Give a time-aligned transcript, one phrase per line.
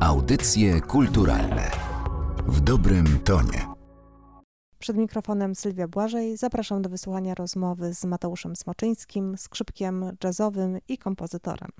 [0.00, 1.70] Audycje kulturalne
[2.46, 3.66] w dobrym tonie.
[4.78, 11.70] Przed mikrofonem Sylwia Błażej zapraszam do wysłuchania rozmowy z Mateuszem Smoczyńskim, skrzypkiem jazzowym i kompozytorem.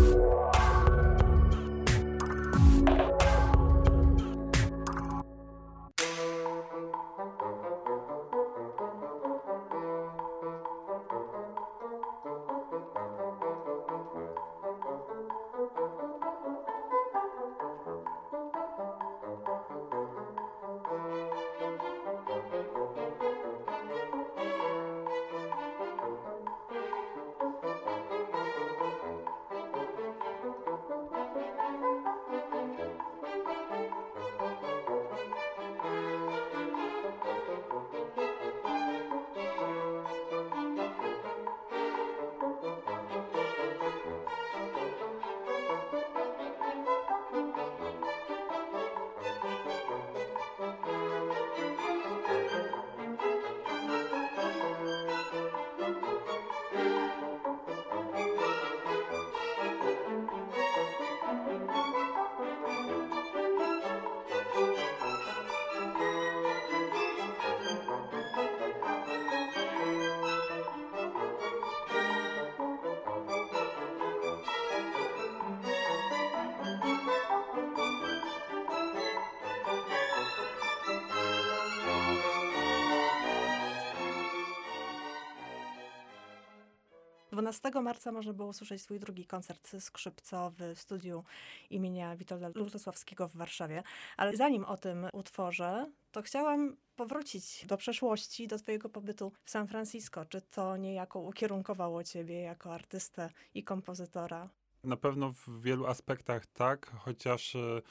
[87.50, 91.24] 12 marca można było usłyszeć swój drugi koncert skrzypcowy w studiu
[91.70, 93.82] imienia Witolda Lutosławskiego w Warszawie.
[94.16, 99.68] Ale zanim o tym utworze, to chciałam powrócić do przeszłości, do twojego pobytu w San
[99.68, 100.24] Francisco.
[100.24, 104.48] Czy to niejako ukierunkowało ciebie jako artystę i kompozytora?
[104.84, 107.82] Na pewno w wielu aspektach tak, chociaż e,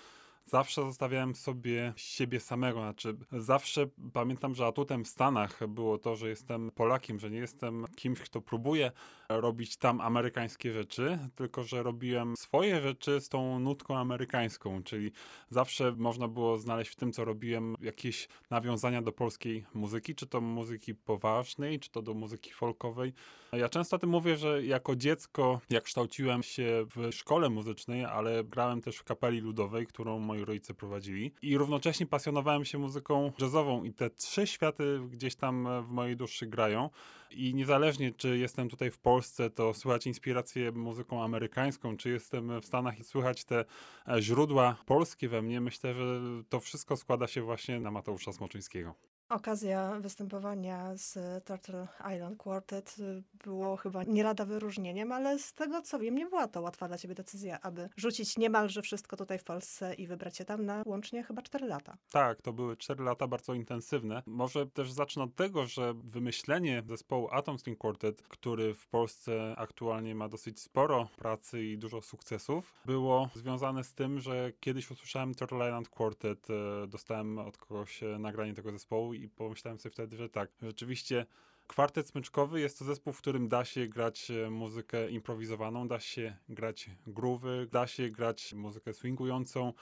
[0.50, 2.80] zawsze zostawiałem sobie siebie samego.
[2.80, 7.86] Znaczy, zawsze pamiętam, że atutem w Stanach było to, że jestem Polakiem, że nie jestem
[7.96, 8.92] kimś, kto próbuje
[9.30, 15.12] robić tam amerykańskie rzeczy, tylko że robiłem swoje rzeczy z tą nutką amerykańską, czyli
[15.50, 20.42] zawsze można było znaleźć w tym, co robiłem, jakieś nawiązania do polskiej muzyki, czy to
[20.42, 23.14] muzyki poważnej, czy to do muzyki folkowej.
[23.54, 28.44] Ja często o tym mówię, że jako dziecko, jak kształciłem się w szkole muzycznej, ale
[28.44, 33.84] grałem też w kapeli ludowej, którą moi rodzice prowadzili i równocześnie pasjonowałem się muzyką jazzową
[33.84, 36.90] i te trzy światy gdzieś tam w mojej duszy grają
[37.32, 42.66] i niezależnie, czy jestem tutaj w Polsce, to słychać inspirację muzyką amerykańską, czy jestem w
[42.66, 43.66] Stanach i słychać te
[44.08, 48.96] e, źródła polskie we mnie, myślę, że to wszystko składa się właśnie na Mateusza Smoczyńskiego.
[49.30, 55.82] Okazja występowania z Turtle Island Quartet y, było chyba nie lada wyróżnieniem, ale z tego
[55.82, 59.44] co wiem, nie była to łatwa dla ciebie decyzja, aby rzucić niemalże wszystko tutaj w
[59.44, 61.98] Polsce i wybrać się tam na łącznie chyba 4 lata.
[62.12, 64.24] Tak, to były 4 lata bardzo intensywne.
[64.26, 70.16] Może też zacznę od tego, że wymyślenie zespołu Atom String Quartet, który w Polsce aktualnie
[70.16, 75.66] ma dosyć sporo pracy i dużo sukcesów, było związane z tym, że kiedyś usłyszałem Turtle
[75.66, 80.30] Island Quartet, e, dostałem od kogoś e, nagranie tego zespołu i pomyślałem sobie wtedy, że
[80.30, 81.26] tak, rzeczywiście
[81.70, 86.36] Kwartet smyczkowy jest to zespół, w którym da się grać e, muzykę improwizowaną, da się
[86.50, 89.74] grać groove'y, da się grać muzykę swingującą,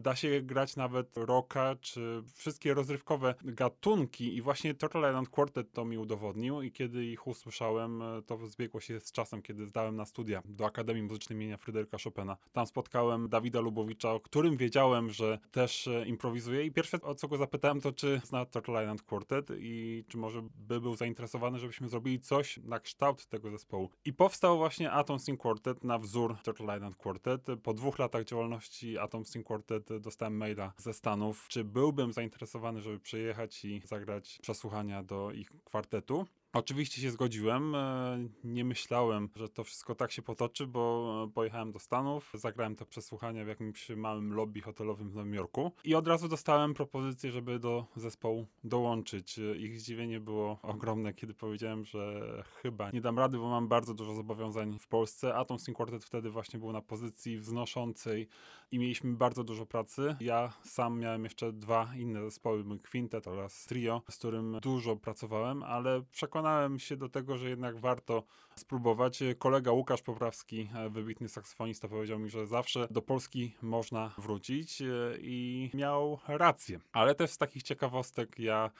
[0.00, 5.84] da się grać nawet rocka, czy wszystkie rozrywkowe gatunki i właśnie Turtle Island Quartet to
[5.84, 10.04] mi udowodnił i kiedy ich usłyszałem, e, to zbiegło się z czasem, kiedy zdałem na
[10.04, 12.36] studia do Akademii Muzycznej imienia Fryderyka Chopina.
[12.52, 17.36] Tam spotkałem Dawida Lubowicza, o którym wiedziałem, że też improwizuje i pierwsze o co go
[17.36, 22.20] zapytałem to, czy zna Turtle Island Quartet i czy może by był zainteresowany żebyśmy zrobili
[22.20, 23.90] coś na kształt tego zespołu.
[24.04, 27.46] I powstał właśnie Atom String Quartet na wzór Turtle Island Quartet.
[27.62, 33.00] Po dwóch latach działalności Atom String Quartet dostałem maila ze Stanów, czy byłbym zainteresowany, żeby
[33.00, 36.26] przyjechać i zagrać przesłuchania do ich kwartetu.
[36.54, 37.74] Oczywiście się zgodziłem.
[37.74, 42.86] E, nie myślałem, że to wszystko tak się potoczy, bo pojechałem do Stanów, zagrałem to
[42.86, 47.58] przesłuchanie w jakimś małym lobby hotelowym w Nowym Jorku i od razu dostałem propozycję, żeby
[47.58, 49.40] do zespołu dołączyć.
[49.58, 52.22] Ich zdziwienie było ogromne, kiedy powiedziałem, że
[52.62, 55.34] chyba nie dam rady, bo mam bardzo dużo zobowiązań w Polsce.
[55.34, 58.28] Atom String Quartet wtedy właśnie był na pozycji wznoszącej
[58.70, 60.16] i mieliśmy bardzo dużo pracy.
[60.20, 65.62] Ja sam miałem jeszcze dwa inne zespoły, mój quintet oraz trio, z którym dużo pracowałem,
[65.62, 68.22] ale przekonałem przekonałem się do tego, że jednak warto
[68.56, 69.22] spróbować.
[69.38, 74.86] Kolega Łukasz Poprawski, e, wybitny saksofonista, powiedział mi, że zawsze do Polski można wrócić e,
[75.20, 76.80] i miał rację.
[76.92, 78.70] Ale też z takich ciekawostek ja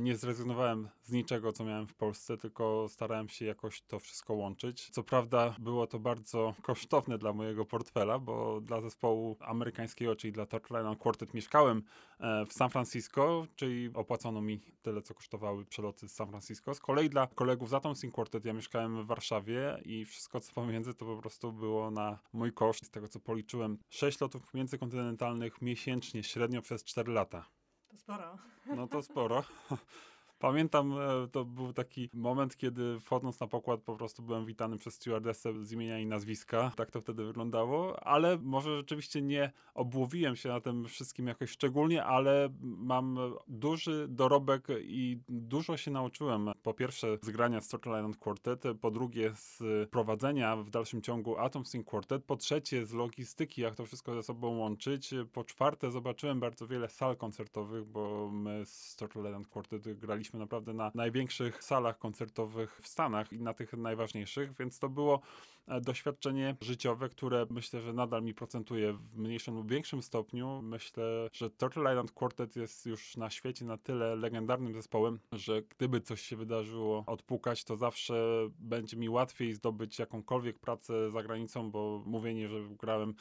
[0.00, 4.90] nie zrezygnowałem z niczego, co miałem w Polsce, tylko starałem się jakoś to wszystko łączyć.
[4.90, 10.46] Co prawda było to bardzo kosztowne dla mojego portfela, bo dla zespołu amerykańskiego, czyli dla
[10.46, 11.82] Turtle Island Quartet mieszkałem
[12.20, 16.74] e, w San Francisco, czyli opłacono mi tyle, co kosztowały przeloty z San Francisco.
[16.74, 20.52] Z kolei dla kolegów z Atom Sing Quartet ja mieszkałem w Warszawie i wszystko, co
[20.52, 22.86] pomiędzy, to po prostu było na mój koszt.
[22.86, 27.57] Z tego, co policzyłem, 6 lotów międzykontynentalnych miesięcznie, średnio przez 4 lata.
[27.98, 28.38] Sporo.
[28.66, 29.44] No to sporo.
[30.38, 34.94] Pamiętam, e, to był taki moment, kiedy wchodząc na pokład po prostu byłem witany przez
[34.94, 36.72] stewardessę z imienia i nazwiska.
[36.76, 42.04] Tak to wtedy wyglądało, ale może rzeczywiście nie obłowiłem się na tym wszystkim jakoś szczególnie,
[42.04, 43.18] ale mam
[43.48, 46.50] duży dorobek i dużo się nauczyłem.
[46.62, 51.86] Po pierwsze z grania Island Quartet, po drugie z prowadzenia w dalszym ciągu Atom Sing
[51.86, 56.66] Quartet, po trzecie z logistyki, jak to wszystko ze sobą łączyć, po czwarte zobaczyłem bardzo
[56.66, 62.88] wiele sal koncertowych, bo my z Island Quartet graliśmy naprawdę na największych salach koncertowych w
[62.88, 65.20] Stanach i na tych najważniejszych, więc to było
[65.66, 70.62] e, doświadczenie życiowe, które myślę, że nadal mi procentuje w mniejszym lub większym stopniu.
[70.62, 76.00] Myślę, że Turtle Island Quartet jest już na świecie na tyle legendarnym zespołem, że gdyby
[76.00, 82.02] coś się wydarzyło odpukać, to zawsze będzie mi łatwiej zdobyć jakąkolwiek pracę za granicą, bo
[82.06, 83.14] mówienie, że grałem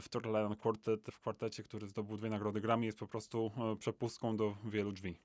[0.00, 3.76] w Turtle Island Quartet w kwartecie, który zdobył dwie nagrody Grammy jest po prostu e,
[3.76, 5.16] przepustką do wielu drzwi.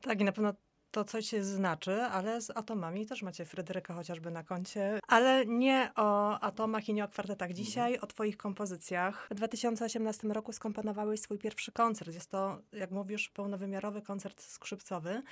[0.00, 0.54] Tak i na pewno
[0.96, 5.00] to coś znaczy, ale z atomami też macie Fryderyka chociażby na koncie.
[5.08, 7.64] Ale nie o atomach i nie o kwartetach mhm.
[7.64, 9.28] dzisiaj, o twoich kompozycjach.
[9.30, 12.14] W 2018 roku skomponowałeś swój pierwszy koncert.
[12.14, 15.22] Jest to, jak mówisz, pełnowymiarowy koncert skrzypcowy,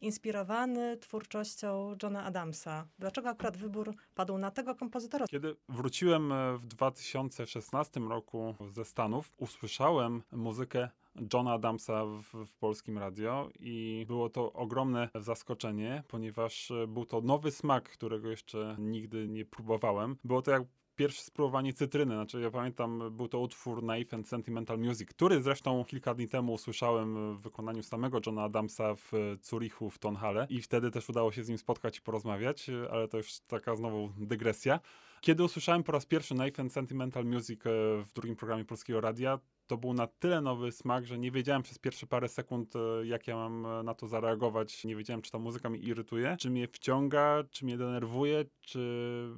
[0.00, 2.86] inspirowany twórczością Johna Adamsa.
[2.98, 5.26] Dlaczego akurat wybór padł na tego kompozytora?
[5.30, 10.88] Kiedy wróciłem w 2016 roku ze Stanów, usłyszałem muzykę
[11.34, 17.50] Johna Adamsa w, w, polskim radio i było to ogromne zaskoczenie, ponieważ był to nowy
[17.50, 20.16] smak, którego jeszcze nigdy nie próbowałem.
[20.24, 20.62] Było to jak
[20.98, 22.14] pierwsze spróbowanie cytryny.
[22.14, 26.52] Znaczy, ja pamiętam, był to utwór Naive and Sentimental Music, który zresztą kilka dni temu
[26.52, 31.44] usłyszałem w wykonaniu samego Johna Adamsa w Zurichu w Tonhalle i wtedy też udało się
[31.44, 34.80] z nim spotkać i porozmawiać, ale to już taka znowu dygresja.
[35.20, 37.70] Kiedy usłyszałem po raz pierwszy Naive and Sentimental Music e,
[38.04, 39.38] w drugim programie Polskiego Radia,
[39.68, 43.26] to był na tyle nowy smak, że nie wiedziałem przez pierwsze parę sekund, e, jak
[43.26, 44.84] ja mam e, na to zareagować.
[44.84, 48.78] Nie wiedziałem, czy ta muzyka mi irytuje, czy mnie wciąga, czy mnie denerwuje, czy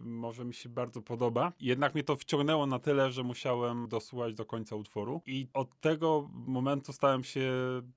[0.02, 1.52] może mi się bardzo podoba.
[1.60, 5.22] Jednak mnie to wciągnęło na tyle, że musiałem dosłuchać do końca utworu.
[5.26, 7.50] I od tego momentu stałem się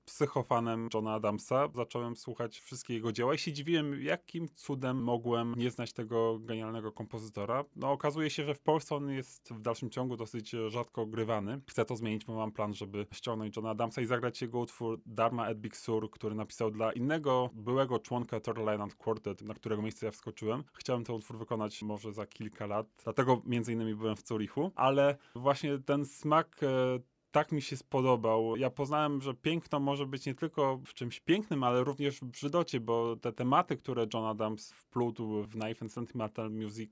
[0.04, 1.68] psychofanem Johna Adamsa.
[1.74, 6.92] Zacząłem słuchać wszystkie jego dzieła i się dziwiłem, jakim cudem mogłem nie znać tego genialnego
[6.92, 7.64] kompozytora.
[7.76, 11.60] No okazuje się, że w Polsce on jest w dalszym ciągu dosyć rzadko grywany.
[11.68, 15.58] Chcę to zmienić mam plan, żeby ściągnąć Johna Adamsa i zagrać jego utwór Dharma et
[15.58, 20.12] Big Sur, który napisał dla innego byłego członka Turtle Island Quartet, na którego miejsce ja
[20.12, 20.64] wskoczyłem.
[20.74, 25.16] Chciałem ten utwór wykonać może za kilka lat, dlatego między innymi byłem w Zurichu, ale
[25.34, 26.98] właśnie ten smak e,
[27.30, 28.56] tak mi się spodobał.
[28.56, 32.80] Ja poznałem, że piękno może być nie tylko w czymś pięknym, ale również w brzydocie,
[32.80, 36.90] bo te tematy, które John Adams wplótł w Knife and Sentimental Music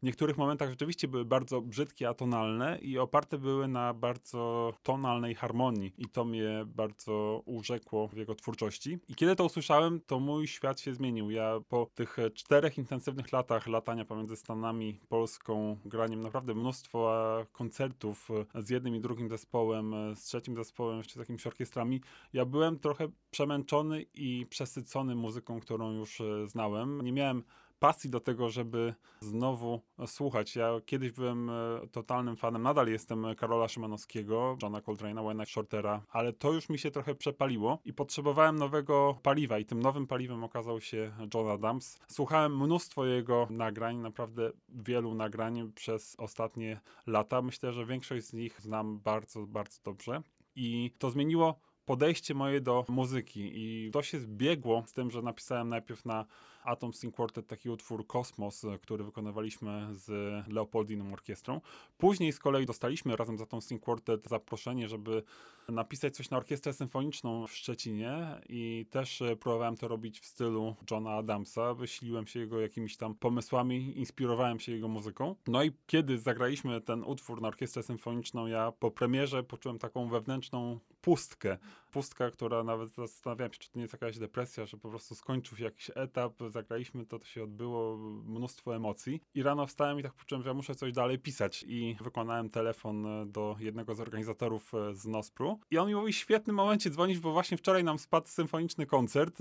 [0.00, 5.92] w niektórych momentach rzeczywiście były bardzo brzydkie, atonalne i oparte były na bardzo tonalnej harmonii
[5.98, 8.98] i to mnie bardzo urzekło w jego twórczości.
[9.08, 11.30] I kiedy to usłyszałem, to mój świat się zmienił.
[11.30, 17.10] Ja po tych czterech intensywnych latach latania pomiędzy Stanami, Polską, graniem naprawdę mnóstwo
[17.52, 22.00] koncertów z jednym i drugim zespołem, z trzecim zespołem, jeszcze z jakimiś orkiestrami,
[22.32, 27.00] ja byłem trochę przemęczony i przesycony muzyką, którą już znałem.
[27.00, 27.42] Nie miałem
[27.80, 30.56] pasji do tego, żeby znowu słuchać.
[30.56, 31.52] Ja kiedyś byłem e,
[31.92, 36.90] totalnym fanem, nadal jestem Karola Szymanowskiego, Johna Coltrane'a, Wayne'a Shortera, ale to już mi się
[36.90, 41.98] trochę przepaliło i potrzebowałem nowego paliwa i tym nowym paliwem okazał się John Adams.
[42.08, 47.42] Słuchałem mnóstwo jego nagrań, naprawdę wielu nagrań przez ostatnie lata.
[47.42, 50.22] Myślę, że większość z nich znam bardzo, bardzo dobrze.
[50.56, 55.68] I to zmieniło podejście moje do muzyki i to się zbiegło z tym, że napisałem
[55.68, 56.26] najpierw na
[56.64, 60.08] Atom String Quartet taki utwór Kosmos, który wykonywaliśmy z
[60.48, 61.60] Leopoldiną Orkiestrą.
[61.98, 65.22] Później z kolei dostaliśmy razem z Atom String Quartet zaproszenie, żeby
[65.68, 71.10] napisać coś na orkiestrę symfoniczną w Szczecinie i też próbowałem to robić w stylu Johna
[71.10, 71.74] Adamsa.
[71.74, 75.34] Wyśliłem się jego jakimiś tam pomysłami, inspirowałem się jego muzyką.
[75.46, 80.78] No i kiedy zagraliśmy ten utwór na orkiestrę symfoniczną, ja po premierze poczułem taką wewnętrzną
[81.00, 81.58] pustkę.
[81.90, 85.58] Pustka, która nawet zastanawiałem się, czy to nie jest jakaś depresja, że po prostu skończył
[85.58, 89.22] się jakiś etap, zagraliśmy to, to się odbyło, mnóstwo emocji.
[89.34, 91.64] I rano wstałem i tak poczułem, że ja muszę coś dalej pisać.
[91.68, 95.60] I wykonałem telefon e, do jednego z organizatorów e, z Nospru.
[95.70, 99.38] I on mi mówi, świetnym momencie dzwonić, bo właśnie wczoraj nam spadł symfoniczny koncert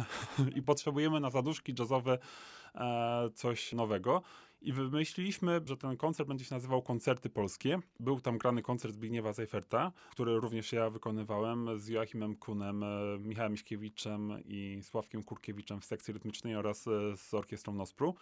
[0.56, 2.18] i potrzebujemy na zaduszki jazzowe
[3.34, 4.22] coś nowego.
[4.66, 7.78] I wymyśliliśmy, że ten koncert będzie się nazywał Koncerty Polskie.
[8.00, 12.86] Był tam grany koncert Zbigniewa Seiferta, który również ja wykonywałem z Joachimem Kunem, e,
[13.18, 18.14] Michałem Miśkiewiczem i Sławkiem Kurkiewiczem w sekcji rytmicznej oraz e, z orkiestrą Nospru.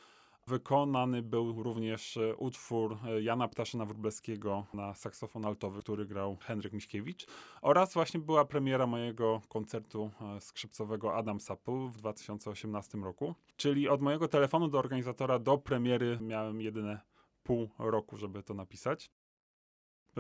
[0.47, 7.27] Wykonany był również e, utwór e, Jana Ptaszyna-Wróblewskiego na saksofon altowy, który grał Henryk Miśkiewicz.
[7.63, 13.35] Oraz właśnie była premiera mojego koncertu e, skrzypcowego Adam Sapul w 2018 roku.
[13.57, 17.01] Czyli od mojego telefonu do organizatora do premiery miałem jedyne
[17.43, 19.11] pół roku, żeby to napisać.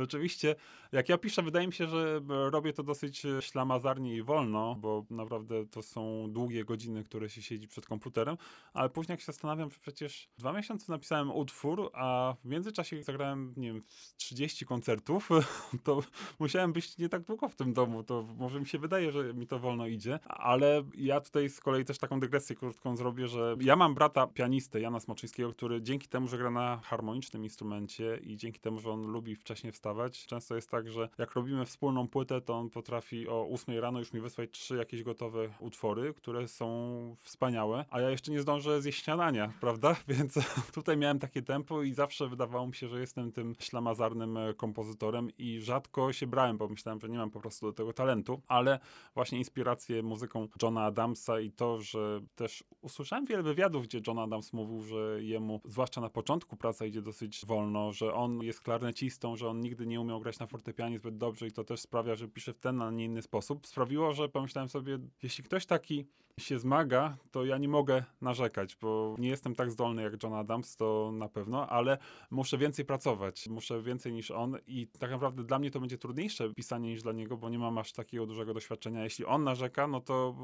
[0.02, 0.54] Oczywiście,
[0.92, 5.04] jak ja piszę, wydaje mi się, że robię to dosyć e, ślamazarnie i wolno, bo
[5.10, 8.36] naprawdę to są długie godziny, które się siedzi przed komputerem,
[8.74, 13.54] ale później jak się zastanawiam, że przecież dwa miesiące napisałem utwór, a w międzyczasie zagrałem,
[13.56, 13.82] nie wiem,
[14.16, 15.28] 30 koncertów,
[15.84, 16.02] to
[16.38, 19.46] musiałem być nie tak długo w tym domu, to może mi się wydaje, że mi
[19.46, 23.76] to wolno idzie, ale ja tutaj z kolei też taką dygresję krótką zrobię, że ja
[23.76, 28.60] mam brata pianistę, Jana Smoczyńskiego, który dzięki temu, że gra na harmonicznym instrumencie i dzięki
[28.60, 30.26] temu, że on lubi wcześniej wstawać, wstawać.
[30.26, 34.12] Często jest tak, że jak robimy wspólną płytę, to on potrafi o 8 rano już
[34.12, 39.04] mi wysłać trzy jakieś gotowe utwory, które są wspaniałe, a ja jeszcze nie zdążę zjeść
[39.04, 39.96] śniadania, prawda?
[40.08, 40.34] Więc
[40.74, 45.30] tutaj miałem takie tempo i zawsze wydawało mi się, że jestem tym ślamazarnym e, kompozytorem
[45.38, 48.78] i rzadko się brałem, bo myślałem, że nie mam po prostu do tego talentu, ale
[49.14, 54.52] właśnie inspirację muzyką Johna Adamsa i to, że też usłyszałem wiele wywiadów, gdzie John Adams
[54.52, 59.48] mówił, że jemu, zwłaszcza na początku praca idzie dosyć wolno, że on jest klarnecistą, że
[59.48, 62.28] on nigdy nigdy nie umiał grać na fortepianie zbyt dobrze i to też sprawia, że
[62.28, 66.06] pisze w ten, a nie inny sposób, sprawiło, że pomyślałem sobie, jeśli ktoś taki
[66.40, 70.76] się zmaga, to ja nie mogę narzekać, bo nie jestem tak zdolny jak John Adams,
[70.76, 71.98] to na pewno, ale
[72.30, 76.54] muszę więcej pracować, muszę więcej niż on i tak naprawdę dla mnie to będzie trudniejsze
[76.54, 79.04] pisanie niż dla niego, bo nie mam aż takiego dużego doświadczenia.
[79.04, 80.34] Jeśli on narzeka, no to,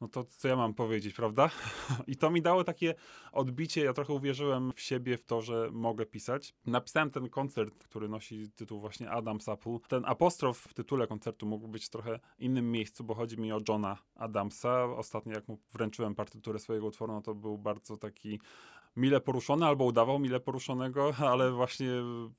[0.00, 1.50] no to co ja mam powiedzieć, prawda?
[2.06, 2.94] I to mi dało takie
[3.32, 6.54] odbicie, ja trochę uwierzyłem w siebie, w to, że mogę pisać.
[6.66, 9.80] Napisałem ten koncert, który nosi tytuł właśnie Adam Sapu.
[9.88, 13.98] Ten apostrof w tytule koncertu mógł być trochę innym miejscu, bo chodzi mi o Johna
[14.14, 14.84] Adamsa.
[14.84, 18.40] Ostatnio jak mu wręczyłem partyturę swojego utworu, no to był bardzo taki
[18.96, 21.90] mile poruszony, albo udawał mile poruszonego, ale właśnie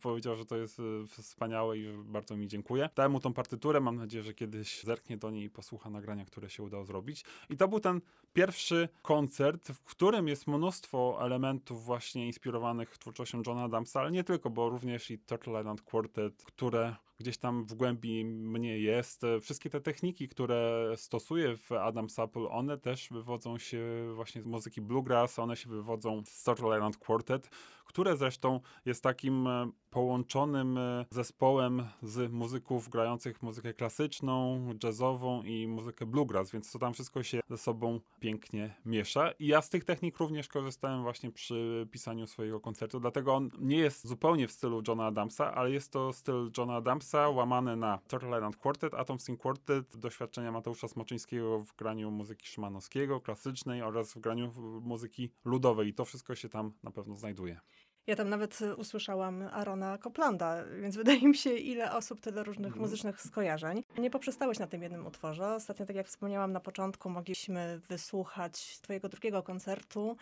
[0.01, 2.89] powiedział, że to jest e, wspaniałe i bardzo mi dziękuję.
[2.95, 6.49] Dałem mu tą partyturę, mam nadzieję, że kiedyś zerknie do niej i posłucha nagrania, które
[6.49, 7.25] się udało zrobić.
[7.49, 8.01] I to był ten
[8.33, 14.49] pierwszy koncert, w którym jest mnóstwo elementów właśnie inspirowanych twórczością Johna Adamsa, ale nie tylko,
[14.49, 19.21] bo również i Turtle Island Quartet, które gdzieś tam w głębi mnie jest.
[19.41, 24.81] Wszystkie te techniki, które stosuję w Adam Sapple, one też wywodzą się właśnie z muzyki
[24.81, 27.49] bluegrass, one się wywodzą z Turtle Island Quartet,
[27.85, 29.47] które zresztą jest takim
[29.91, 36.93] połączonym e, zespołem z muzyków grających muzykę klasyczną, jazzową i muzykę bluegrass, więc to tam
[36.93, 39.31] wszystko się ze sobą pięknie miesza.
[39.31, 43.77] I ja z tych technik również korzystałem właśnie przy pisaniu swojego koncertu, dlatego on nie
[43.77, 48.37] jest zupełnie w stylu Johna Adamsa, ale jest to styl Johna Adamsa łamany na Turtle
[48.37, 54.19] Island Quartet, Atom String Quartet, doświadczenia Mateusza Smoczyńskiego w graniu muzyki szymanowskiego, klasycznej oraz w
[54.19, 57.59] graniu muzyki ludowej i to wszystko się tam na pewno znajduje.
[58.07, 62.67] Ja tam nawet y, usłyszałam Arona Coplanda, więc wydaje mi się, ile osób, tyle różnych
[62.67, 62.81] mhm.
[62.81, 63.83] muzycznych skojarzeń.
[63.97, 65.55] Nie poprzestałeś na tym jednym utworze.
[65.55, 70.17] Ostatnio, tak jak wspomniałam na początku, mogliśmy wysłuchać twojego drugiego koncertu,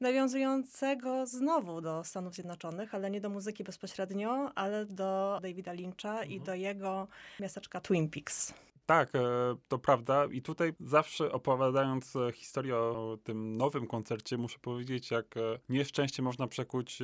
[0.00, 6.30] nawiązującego znowu do Stanów Zjednoczonych, ale nie do muzyki bezpośrednio, ale do Davida Lyncha mhm.
[6.30, 7.08] i do jego
[7.40, 8.54] miasteczka Twin Peaks.
[8.90, 9.20] Tak, e,
[9.68, 10.26] to prawda.
[10.32, 16.22] I tutaj zawsze opowiadając e, historię o tym nowym koncercie, muszę powiedzieć, jak e, nieszczęście
[16.22, 16.98] można przekuć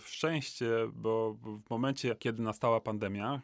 [0.00, 3.40] w szczęście, bo w momencie, kiedy nastała pandemia,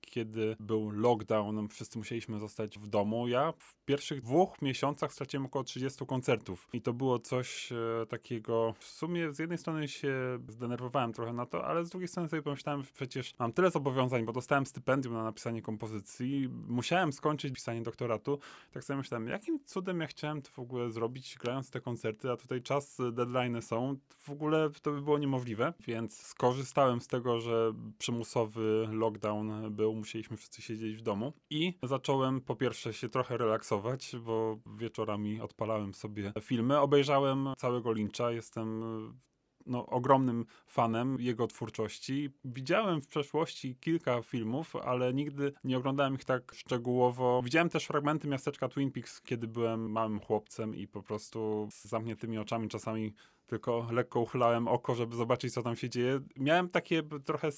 [0.00, 5.64] kiedy był lockdown, wszyscy musieliśmy zostać w domu, ja w pierwszych dwóch miesiącach straciłem około
[5.64, 6.68] 30 koncertów.
[6.72, 7.72] I to było coś
[8.08, 12.28] takiego, w sumie z jednej strony się zdenerwowałem trochę na to, ale z drugiej strony
[12.28, 17.35] sobie pomyślałem, że przecież mam tyle zobowiązań, bo dostałem stypendium na napisanie kompozycji, musiałem skończyć
[17.36, 18.38] skończyć pisanie doktoratu.
[18.72, 22.36] Tak sobie myślałem, jakim cudem ja chciałem to w ogóle zrobić, grając te koncerty, a
[22.36, 23.96] tutaj czas, deadline są.
[24.18, 30.36] W ogóle to by było niemożliwe, więc skorzystałem z tego, że przymusowy lockdown był, musieliśmy
[30.36, 36.32] wszyscy siedzieć w domu i zacząłem po pierwsze się trochę relaksować, bo wieczorami odpalałem sobie
[36.40, 36.80] filmy.
[36.80, 38.82] Obejrzałem całego Lyncha, jestem
[39.66, 42.30] no, ogromnym fanem jego twórczości.
[42.44, 47.42] Widziałem w przeszłości kilka filmów, ale nigdy nie oglądałem ich tak szczegółowo.
[47.44, 52.38] Widziałem też fragmenty miasteczka Twin Peaks, kiedy byłem małym chłopcem i po prostu z zamkniętymi
[52.38, 53.14] oczami czasami
[53.46, 56.20] tylko lekko uchylałem oko, żeby zobaczyć, co tam się dzieje.
[56.36, 57.52] Miałem takie trochę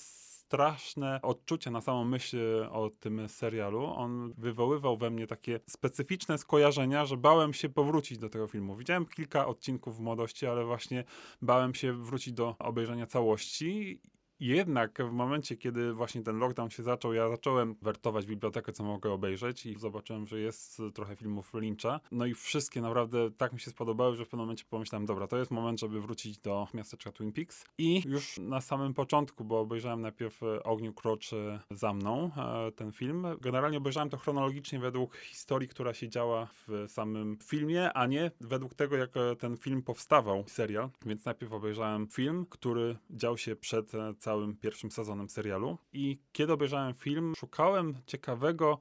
[0.49, 3.85] straszne odczucia na samą myśl o tym serialu.
[3.85, 8.77] On wywoływał we mnie takie specyficzne skojarzenia, że bałem się powrócić do tego filmu.
[8.77, 11.05] Widziałem kilka odcinków w młodości, ale właśnie
[11.43, 14.01] bałem się wrócić do obejrzenia całości
[14.41, 19.13] jednak w momencie, kiedy właśnie ten lockdown się zaczął, ja zacząłem wertować bibliotekę, co mogę
[19.13, 22.01] obejrzeć i zobaczyłem, że jest trochę filmów Lyncha.
[22.13, 25.39] No i wszystkie naprawdę tak mi się spodobały, że w pewnym momencie pomyślałem, dobra, to
[25.39, 27.65] jest moment, żeby wrócić do miasteczka Twin Peaks.
[27.79, 33.27] I już na samym początku, bo obejrzałem najpierw Ogniu Kroczy za mną e, ten film.
[33.41, 38.75] Generalnie obejrzałem to chronologicznie według historii, która się działa w samym filmie, a nie według
[38.75, 40.91] tego, jak ten film powstawał, serial.
[41.07, 45.79] Więc najpierw obejrzałem film, który dział się przed całym całym pierwszym sezonem serialu.
[45.93, 48.79] I kiedy obejrzałem film, szukałem ciekawego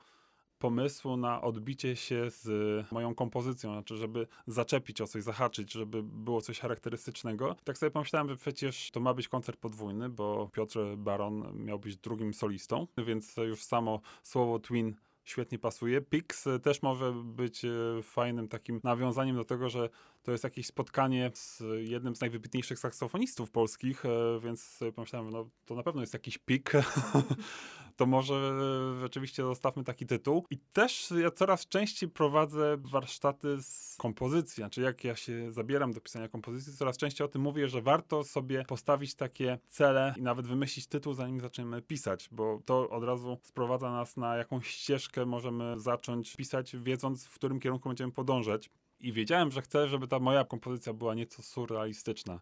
[0.60, 2.46] pomysłu na odbicie się z
[2.92, 7.56] moją kompozycją, znaczy, żeby zaczepić o coś, zahaczyć, żeby było coś charakterystycznego.
[7.64, 11.98] Tak sobie pomyślałem, że przecież to ma być koncert podwójny, bo Piotr Baron miał być
[11.98, 14.96] drugim solistą, więc już samo słowo twin
[15.28, 16.02] świetnie pasuje.
[16.02, 17.70] Pix też może być e,
[18.04, 19.90] fajnym takim nawiązaniem do tego, że
[20.24, 25.76] to jest jakieś spotkanie z jednym z najwybitniejszych saksofonistów polskich, e, więc pomyślałem, no to
[25.76, 26.72] na pewno jest jakiś pik.
[27.98, 28.60] to może
[29.00, 30.46] rzeczywiście zostawmy taki tytuł.
[30.50, 36.02] I też ja coraz częściej prowadzę warsztaty z kompozycji, znaczy jak ja się zabieram do
[36.02, 40.48] pisania kompozycji, coraz częściej o tym mówię, że warto sobie postawić takie cele i nawet
[40.48, 45.80] wymyślić tytuł, zanim zaczniemy pisać, bo to od razu sprowadza nas na jakąś ścieżkę, możemy
[45.80, 48.70] zacząć pisać, wiedząc, w którym kierunku będziemy podążać.
[49.00, 52.40] I wiedziałem, że chcę, żeby ta moja kompozycja była nieco surrealistyczna.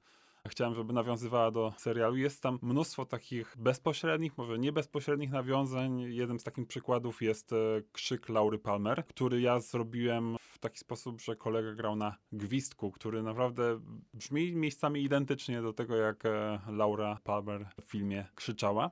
[0.50, 2.18] Chciałem, żeby nawiązywała do serialu.
[2.18, 6.02] Jest tam mnóstwo takich bezpośrednich, może nie bezpośrednich nawiązań.
[6.02, 7.56] Jednym z takich przykładów jest e,
[7.92, 13.24] krzyk Laury Palmer, który ja zrobiłem w taki sposób, że kolega grał na gwizdku, który
[13.24, 13.80] naprawdę
[14.14, 18.92] brzmi miejscami identycznie do tego, jak e, Laura Palmer w filmie krzyczała.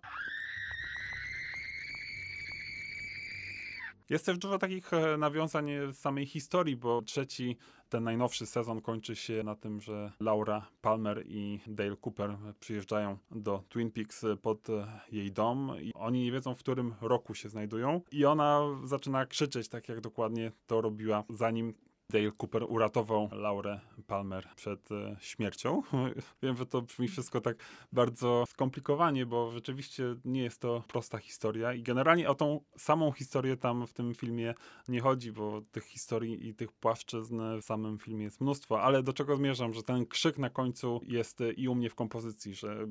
[4.10, 7.58] Jest też dużo takich e, nawiązań samej historii, bo trzeci,
[7.94, 13.64] ten najnowszy sezon kończy się na tym, że Laura Palmer i Dale Cooper przyjeżdżają do
[13.70, 14.68] Twin Peaks pod
[15.12, 18.02] jej dom i oni nie wiedzą, w którym roku się znajdują.
[18.12, 21.74] I ona zaczyna krzyczeć, tak jak dokładnie to robiła, zanim
[22.10, 25.82] Dale Cooper uratował Laurę Palmer przed e, śmiercią.
[26.44, 27.58] Wiem, że to brzmi wszystko tak
[27.92, 33.58] bardzo skomplikowanie, bo rzeczywiście nie jest to prosta historia i generalnie o tą samą historię
[33.58, 34.54] tam w tym filmie
[34.88, 39.14] nie chodzi, bo tych historii i tych płaszczyzn w samym filmie jest mnóstwo, ale do
[39.14, 42.88] czego zmierzam, że ten krzyk na końcu jest e, i u mnie w kompozycji, że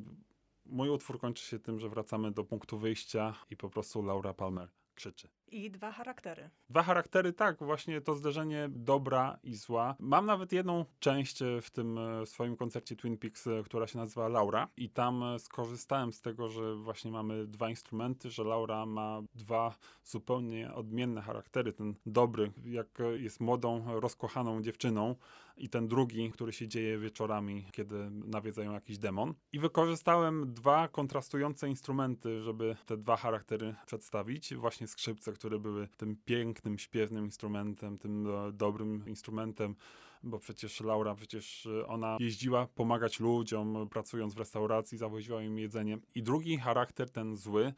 [0.66, 4.68] mój utwór kończy się tym, że wracamy do punktu wyjścia i po prostu Laura Palmer
[4.94, 5.28] krzyczy.
[5.52, 6.50] I dwa charaktery.
[6.70, 9.96] Dwa charaktery, tak, właśnie to zderzenie dobra i zła.
[9.98, 13.98] Mam nawet jedną część e, w tym e, swoim koncercie Twin Peaks, e, która się
[13.98, 19.20] nazywa Laura i tam skorzystałem z tego, że właśnie mamy dwa instrumenty, że Laura ma
[19.34, 21.72] dwa zupełnie odmienne charaktery.
[21.72, 25.16] Ten dobry, jak jest młodą, rozkochaną dziewczyną
[25.56, 29.34] i ten drugi, który się dzieje wieczorami, kiedy nawiedzają jakiś demon.
[29.52, 34.54] I wykorzystałem dwa kontrastujące instrumenty, żeby te dwa charaktery przedstawić.
[34.54, 39.76] Właśnie skrzypce, które były tym pięknym, śpiewnym instrumentem, tym e, dobrym instrumentem
[40.24, 45.98] bo przecież Laura, przecież e, ona jeździła pomagać ludziom, pracując w restauracji, zawoziła im jedzenie.
[46.14, 47.72] I drugi charakter, ten zły,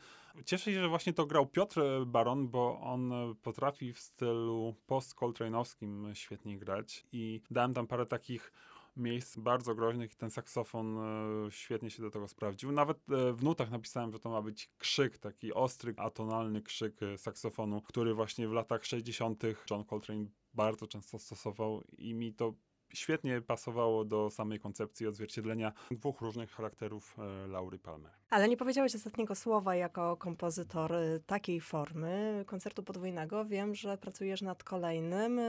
[0.44, 6.59] cieszę się, że właśnie to grał Piotr Baron, bo on potrafi w stylu post-Coltrane'owskim świetnie
[6.59, 8.53] grać i dałem tam parę takich
[8.96, 12.72] miejsc bardzo groźnych i ten saksofon e, świetnie się do tego sprawdził.
[12.72, 17.18] Nawet e, w nutach napisałem, że to ma być krzyk, taki ostry, atonalny krzyk e,
[17.18, 19.42] saksofonu, który właśnie w latach 60.
[19.70, 22.54] John Coltrane bardzo często stosował i mi to
[22.94, 27.16] świetnie pasowało do samej koncepcji odzwierciedlenia dwóch różnych charakterów
[27.48, 28.12] Laury Palmer.
[28.30, 30.92] Ale nie powiedziałeś ostatniego słowa jako kompozytor
[31.26, 33.44] takiej formy koncertu podwójnego.
[33.44, 35.40] Wiem, że pracujesz nad kolejnym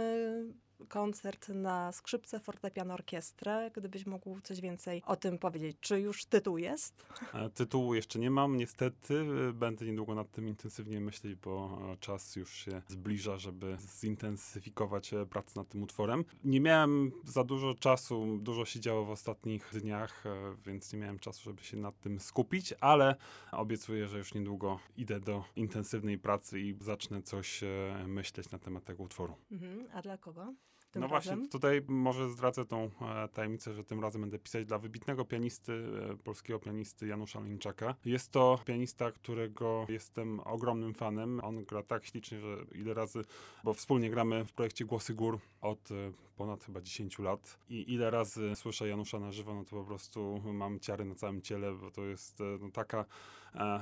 [0.88, 3.72] koncert na skrzypce, fortepiano, orkiestrę.
[3.76, 5.78] Gdybyś mógł coś więcej o tym powiedzieć.
[5.82, 7.06] Czy już tytuł jest?
[7.34, 9.26] E, tytułu jeszcze nie mam, niestety.
[9.54, 15.60] Będę niedługo nad tym intensywnie myśleć, bo czas już się zbliża, żeby zintensyfikować e, pracę
[15.60, 16.26] nad tym utworem.
[16.44, 21.20] Nie miałem za dużo czasu, dużo się działo w ostatnich dniach, e, więc nie miałem
[21.20, 23.16] czasu, żeby się nad tym skupić, ale
[23.52, 27.62] obiecuję, że już niedługo idę do intensywnej pracy i zacznę coś
[28.08, 29.36] myśleć na temat tego utworu.
[29.52, 29.88] Mhm.
[29.94, 30.54] A dla kogo?
[30.96, 31.36] Tym no razem?
[31.36, 35.74] właśnie, tutaj może zdradzę tą e, tajemnicę, że tym razem będę pisać dla wybitnego pianisty,
[36.12, 37.96] e, polskiego pianisty Janusza Linczaka.
[38.06, 41.42] Jest to pianista, którego jestem ogromnym fanem.
[41.44, 43.22] On gra tak ślicznie, że ile razy,
[43.64, 48.12] bo wspólnie gramy w projekcie Głosy Gór od e, ponad chyba 10 lat i ile
[48.12, 51.92] razy słyszę Janusza na żywo, no to po prostu mam ciary na całym ciele, bo
[51.92, 53.06] to jest e, no, taka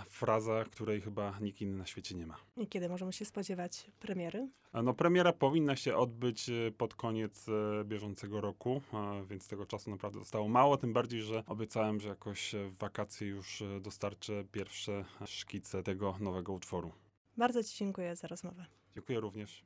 [0.10, 2.38] fraza, której chyba nikt inny na świecie nie ma.
[2.58, 4.50] I kiedy możemy się spodziewać premiery?
[4.74, 8.82] E, No, premiera powinna się odbyć e, pod koniec e, bieżącego roku,
[9.30, 13.64] więc tego czasu naprawdę zostało mało, tym bardziej, że obiecałem, że jakoś w wakacje już
[13.82, 16.92] dostarczę pierwsze szkice tego nowego utworu.
[17.38, 18.66] Bardzo Ci dziękuję za rozmowę.
[18.96, 19.66] Dziękuję również.